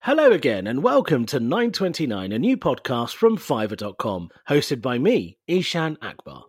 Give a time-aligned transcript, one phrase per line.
[0.00, 5.98] Hello again, and welcome to 929, a new podcast from Fiverr.com, hosted by me, Ishan
[6.00, 6.44] Akbar.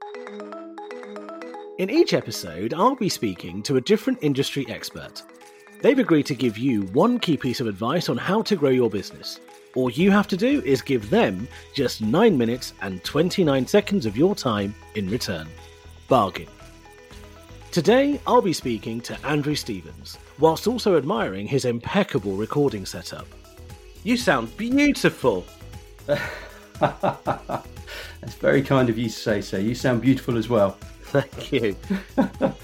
[1.78, 5.24] In each episode, I'll be speaking to a different industry expert.
[5.82, 8.90] They've agreed to give you one key piece of advice on how to grow your
[8.90, 9.42] business.
[9.76, 14.16] All you have to do is give them just 9 minutes and 29 seconds of
[14.16, 15.50] your time in return.
[16.08, 16.48] Bargain.
[17.72, 23.28] Today, I'll be speaking to Andrew Stevens, whilst also admiring his impeccable recording setup.
[24.04, 25.46] You sound beautiful.
[26.06, 26.22] That's
[28.40, 29.58] very kind of you to say so.
[29.58, 30.78] You sound beautiful as well.
[31.02, 31.76] Thank you.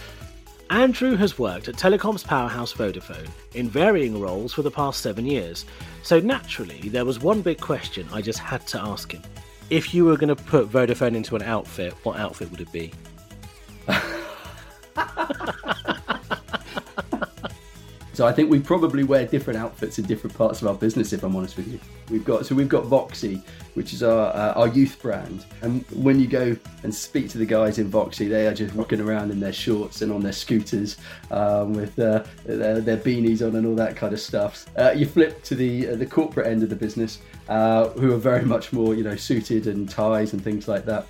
[0.71, 5.65] Andrew has worked at telecoms powerhouse Vodafone in varying roles for the past seven years,
[6.01, 9.21] so naturally there was one big question I just had to ask him.
[9.69, 12.93] If you were going to put Vodafone into an outfit, what outfit would it be?
[18.21, 21.11] So I think we probably wear different outfits in different parts of our business.
[21.11, 21.79] If I'm honest with you,
[22.11, 23.41] we've got so we've got VOXI,
[23.73, 27.47] which is our uh, our youth brand, and when you go and speak to the
[27.47, 30.97] guys in VOXI, they are just walking around in their shorts and on their scooters
[31.31, 34.67] um, with uh, their, their, beanies on and all that kind of stuff.
[34.77, 38.19] Uh, you flip to the uh, the corporate end of the business, uh, who are
[38.19, 41.07] very much more you know suited and ties and things like that.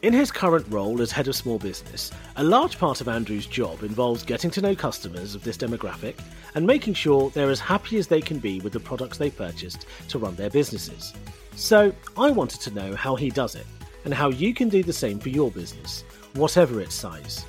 [0.00, 3.82] In his current role as head of small business, a large part of Andrew's job
[3.82, 6.14] involves getting to know customers of this demographic
[6.54, 9.86] and making sure they're as happy as they can be with the products they purchased
[10.08, 11.14] to run their businesses.
[11.56, 13.66] So, I wanted to know how he does it
[14.04, 17.44] and how you can do the same for your business, whatever its size.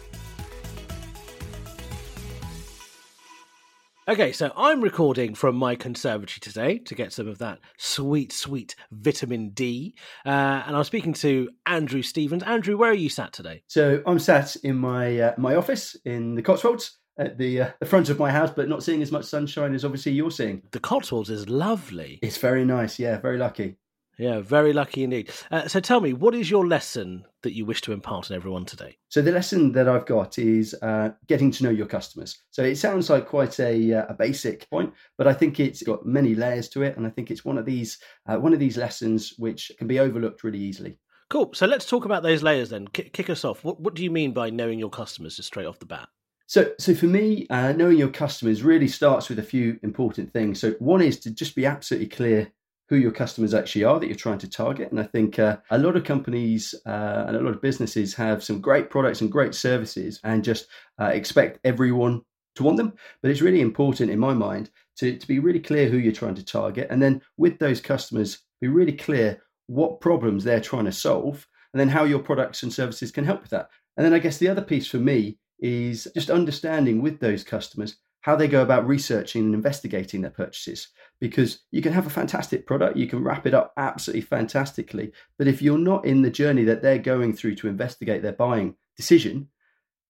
[4.09, 8.75] Okay, so I'm recording from my conservatory today to get some of that sweet, sweet
[8.89, 9.93] vitamin D.
[10.25, 12.41] Uh, and I'm speaking to Andrew Stevens.
[12.41, 13.61] Andrew, where are you sat today?
[13.67, 17.85] So I'm sat in my uh, my office in the Cotswolds at the uh, the
[17.85, 20.63] front of my house, but not seeing as much sunshine as obviously you're seeing.
[20.71, 22.17] The Cotswolds is lovely.
[22.23, 22.97] It's very nice.
[22.97, 23.77] Yeah, very lucky.
[24.19, 25.31] Yeah, very lucky indeed.
[25.49, 28.65] Uh, so tell me, what is your lesson that you wish to impart on everyone
[28.65, 28.97] today?
[29.07, 32.43] So the lesson that I've got is uh, getting to know your customers.
[32.51, 36.05] So it sounds like quite a, uh, a basic point, but I think it's got
[36.05, 37.97] many layers to it, and I think it's one of these
[38.27, 40.97] uh, one of these lessons which can be overlooked really easily.
[41.29, 41.51] Cool.
[41.53, 42.89] So let's talk about those layers then.
[42.89, 43.63] K- kick us off.
[43.63, 46.09] What, what do you mean by knowing your customers just straight off the bat?
[46.47, 50.59] So, so for me, uh, knowing your customers really starts with a few important things.
[50.59, 52.51] So, one is to just be absolutely clear
[52.89, 54.89] who your customers actually are that you're trying to target.
[54.89, 58.43] And I think uh, a lot of companies uh, and a lot of businesses have
[58.43, 60.67] some great products and great services and just
[60.99, 62.21] uh, expect everyone
[62.55, 62.93] to want them.
[63.21, 66.35] But it's really important, in my mind, to, to be really clear who you're trying
[66.35, 66.87] to target.
[66.89, 71.79] And then with those customers, be really clear what problems they're trying to solve and
[71.79, 73.69] then how your products and services can help with that.
[73.97, 77.97] And then I guess the other piece for me is just understanding with those customers
[78.21, 80.89] how they go about researching and investigating their purchases.
[81.19, 85.11] Because you can have a fantastic product, you can wrap it up absolutely fantastically.
[85.37, 88.75] But if you're not in the journey that they're going through to investigate their buying
[88.97, 89.49] decision,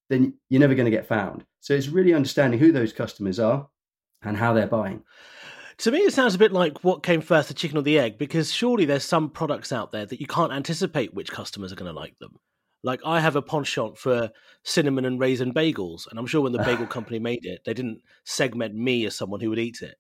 [0.10, 1.46] then you're never going to get found.
[1.60, 3.70] So it's really understanding who those customers are
[4.22, 5.04] and how they're buying.
[5.80, 8.18] To me, it sounds a bit like what came first, the chicken or the egg,
[8.18, 11.94] because surely there's some products out there that you can't anticipate which customers are going
[11.94, 12.38] to like them.
[12.84, 14.32] Like I have a penchant for
[14.64, 18.02] cinnamon and raisin bagels, and I'm sure when the bagel company made it, they didn't
[18.26, 19.96] segment me as someone who would eat it.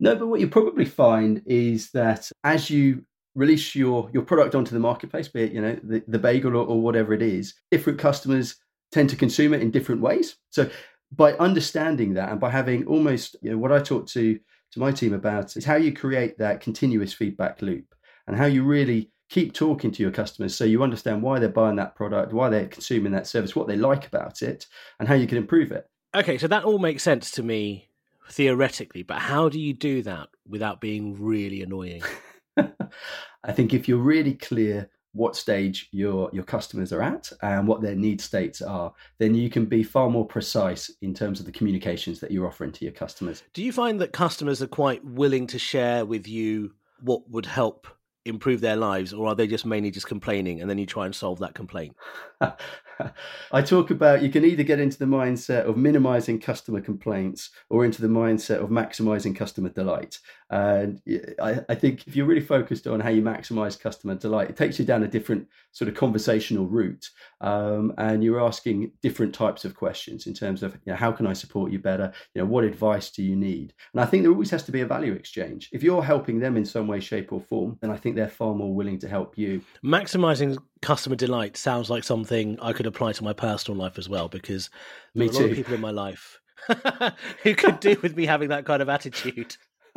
[0.00, 3.04] No, but what you probably find is that as you
[3.34, 6.66] release your your product onto the marketplace, be it you know the, the bagel or,
[6.66, 8.56] or whatever it is, different customers
[8.90, 10.36] tend to consume it in different ways.
[10.50, 10.70] So
[11.10, 14.38] by understanding that and by having almost you know what I talk to
[14.72, 17.94] to my team about is how you create that continuous feedback loop
[18.26, 21.76] and how you really keep talking to your customers so you understand why they're buying
[21.76, 24.66] that product, why they're consuming that service, what they like about it,
[25.00, 25.88] and how you can improve it.
[26.14, 27.88] Okay, so that all makes sense to me
[28.30, 32.02] theoretically, but how do you do that without being really annoying?
[32.58, 37.80] I think if you're really clear what stage your your customers are at and what
[37.80, 41.52] their need states are, then you can be far more precise in terms of the
[41.52, 43.42] communications that you're offering to your customers.
[43.54, 47.86] Do you find that customers are quite willing to share with you what would help
[48.24, 51.14] improve their lives, or are they just mainly just complaining and then you try and
[51.14, 51.96] solve that complaint?
[53.52, 57.84] I talk about you can either get into the mindset of minimizing customer complaints or
[57.84, 60.18] into the mindset of maximizing customer delight.
[60.50, 61.00] And
[61.40, 64.78] I, I, think if you're really focused on how you maximize customer delight, it takes
[64.78, 67.08] you down a different sort of conversational route.
[67.40, 71.26] Um, and you're asking different types of questions in terms of you know, how can
[71.26, 72.12] I support you better?
[72.34, 73.72] You know, what advice do you need?
[73.94, 75.70] And I think there always has to be a value exchange.
[75.72, 78.54] If you're helping them in some way, shape, or form, then I think they're far
[78.54, 79.62] more willing to help you.
[79.84, 84.28] Maximizing customer delight sounds like something I could apply to my personal life as well
[84.28, 84.70] because
[85.14, 85.38] Me there are too.
[85.38, 86.40] a lot of people in my life
[87.42, 89.56] who could do with me having that kind of attitude.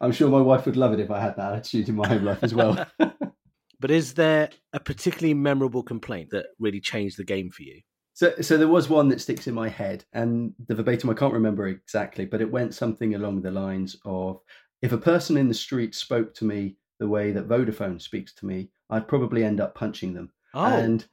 [0.00, 2.24] I'm sure my wife would love it if I had that attitude in my home
[2.24, 2.86] life as well.
[3.80, 7.80] but is there a particularly memorable complaint that really changed the game for you?
[8.14, 11.32] So, so there was one that sticks in my head, and the verbatim I can't
[11.32, 14.40] remember exactly, but it went something along the lines of,
[14.82, 18.46] "If a person in the street spoke to me the way that Vodafone speaks to
[18.46, 21.04] me, I'd probably end up punching them." Oh, And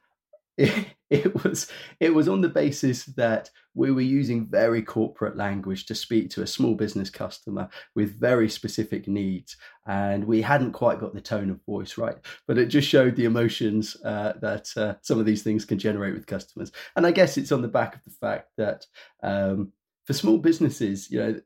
[0.55, 5.87] it, it was it was on the basis that we were using very corporate language
[5.87, 9.57] to speak to a small business customer with very specific needs
[9.87, 12.17] and we hadn't quite got the tone of voice right.
[12.47, 16.13] But it just showed the emotions uh, that uh, some of these things can generate
[16.13, 16.71] with customers.
[16.95, 18.85] And i guess it's on the back of the fact that
[19.23, 19.71] um,
[20.05, 21.39] for small businesses you know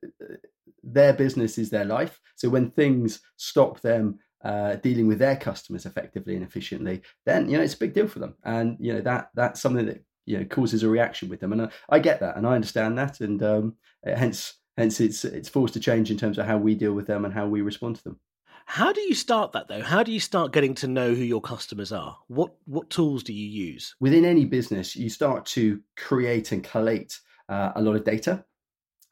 [0.84, 2.20] their business is their life.
[2.36, 7.58] So when things stop them uh, dealing with their customers effectively and efficiently, then you
[7.58, 10.38] know it's a big deal for them, and you know that that's something that you
[10.38, 13.20] know causes a reaction with them, and I, I get that and I understand that,
[13.22, 13.76] and um,
[14.06, 17.26] hence hence it's it's forced to change in terms of how we deal with them
[17.26, 18.20] and how we respond to them.
[18.66, 19.82] How do you start that though?
[19.82, 22.18] How do you start getting to know who your customers are?
[22.28, 23.96] What what tools do you use?
[24.00, 27.20] Within any business, you start to create and collate
[27.50, 28.46] uh, a lot of data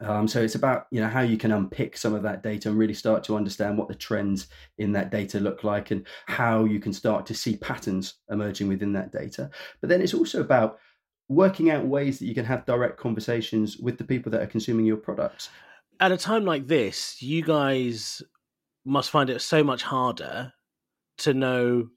[0.01, 2.77] um, so it's about you know how you can unpick some of that data and
[2.77, 6.79] really start to understand what the trends in that data look like and how you
[6.79, 9.49] can start to see patterns emerging within that data.
[9.79, 10.79] But then it's also about
[11.29, 14.85] working out ways that you can have direct conversations with the people that are consuming
[14.85, 15.49] your products.
[15.99, 18.21] At a time like this, you guys
[18.83, 20.53] must find it so much harder
[21.19, 21.89] to know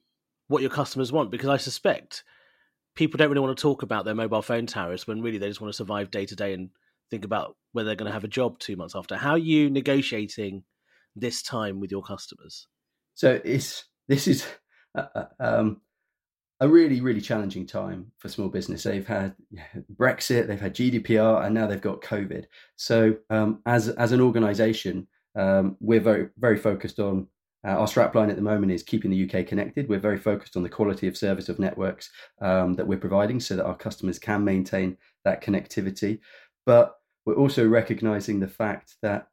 [0.49, 2.23] what your customers want because I suspect
[2.95, 5.61] people don't really want to talk about their mobile phone tariffs when really they just
[5.61, 6.71] want to survive day to day and
[7.11, 9.17] think about whether they're going to have a job two months after.
[9.17, 10.63] How are you negotiating
[11.17, 12.69] this time with your customers?
[13.15, 14.47] So it's this is
[15.41, 15.81] um,
[16.61, 18.83] a really really challenging time for small business.
[18.83, 19.35] They've had
[19.95, 22.45] Brexit, they've had GDPR, and now they've got COVID.
[22.77, 25.07] So um, as as an organisation,
[25.37, 27.29] um, we're very very focused on.
[27.67, 29.89] Uh, our strapline at the moment is keeping the UK connected.
[29.89, 32.11] We're very focused on the quality of service of networks
[32.43, 36.19] um, that we're providing so that our customers can maintain that connectivity.
[36.67, 36.97] But
[37.27, 39.29] we're also recognizing the fact that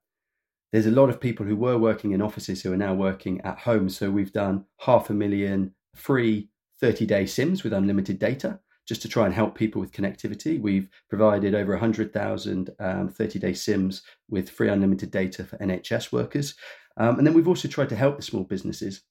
[0.72, 3.60] there's a lot of people who were working in offices who are now working at
[3.60, 3.90] home.
[3.90, 6.50] So we've done half a million free
[6.80, 10.60] 30 day SIMs with unlimited data just to try and help people with connectivity.
[10.60, 16.56] We've provided over 100,000 um, 30 day SIMs with free unlimited data for NHS workers.
[16.98, 19.04] Um, and then we've also tried to help the small businesses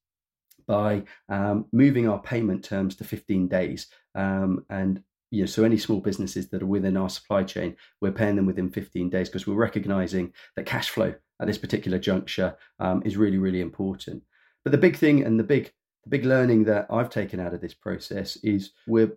[0.66, 3.86] by um, moving our payment terms to 15 days.
[4.14, 8.12] Um, and you know, so any small businesses that are within our supply chain, we're
[8.12, 12.56] paying them within 15 days because we're recognizing that cash flow at this particular juncture
[12.80, 14.22] um, is really, really important.
[14.64, 15.72] But the big thing and the big,
[16.04, 19.16] the big learning that I've taken out of this process is we're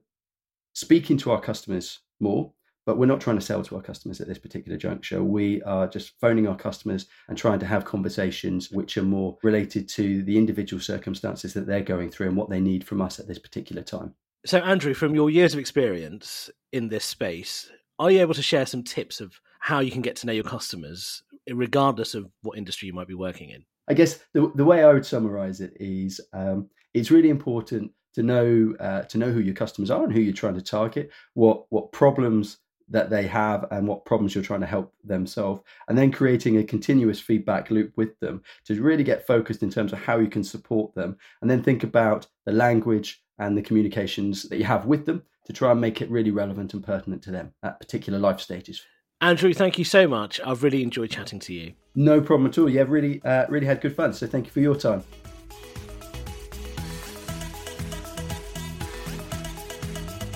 [0.73, 2.53] speaking to our customers more,
[2.85, 5.23] but we're not trying to sell to our customers at this particular juncture.
[5.23, 9.89] We are just phoning our customers and trying to have conversations which are more related
[9.89, 13.27] to the individual circumstances that they're going through and what they need from us at
[13.27, 14.13] this particular time.
[14.45, 18.65] So, Andrew, from your years of experience in this space, are you able to share
[18.65, 22.87] some tips of how you can get to know your customers, regardless of what industry
[22.87, 23.63] you might be working in?
[23.87, 28.23] I guess the, the way I would summarize it is um, it's really important to
[28.23, 31.65] know uh, to know who your customers are and who you're trying to target, what
[31.69, 32.57] what problems
[32.89, 36.57] that they have and what problems you're trying to help them solve and then creating
[36.57, 40.27] a continuous feedback loop with them to really get focused in terms of how you
[40.27, 44.85] can support them and then think about the language and the communications that you have
[44.85, 48.19] with them to try and make it really relevant and pertinent to them at particular
[48.19, 48.81] life stages.
[49.21, 50.39] Andrew, thank you so much.
[50.45, 51.73] I've really enjoyed chatting to you.
[51.95, 52.69] No problem at all.
[52.69, 54.13] Yeah, really, uh, really had good fun.
[54.13, 55.03] So thank you for your time.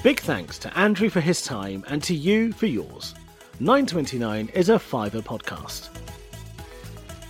[0.03, 3.13] Big thanks to Andrew for his time and to you for yours.
[3.59, 5.89] 929 is a Fiverr podcast.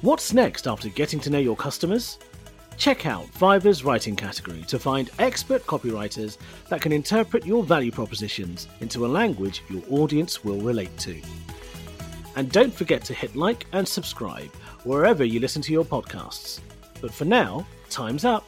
[0.01, 2.19] What's next after getting to know your customers?
[2.77, 6.38] Check out Fiverr's writing category to find expert copywriters
[6.69, 11.19] that can interpret your value propositions into a language your audience will relate to.
[12.36, 14.53] And don't forget to hit like and subscribe
[14.84, 16.60] wherever you listen to your podcasts.
[17.01, 18.48] But for now, Time's up.